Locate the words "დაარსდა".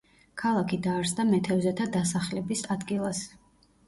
0.85-1.25